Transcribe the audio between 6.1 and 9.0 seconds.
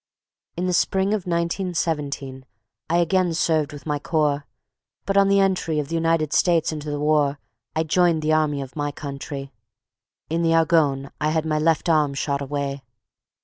States into the War I joined the army of my